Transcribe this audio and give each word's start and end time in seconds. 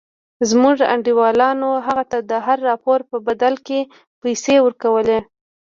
زموږ 0.49 0.77
انډيوالانو 0.93 1.69
هغه 1.85 2.03
ته 2.11 2.17
د 2.29 2.31
هر 2.45 2.57
راپور 2.69 2.99
په 3.09 3.17
بدل 3.27 3.53
کښې 3.65 3.79
پيسې 4.21 4.55
ورکولې. 4.65 5.19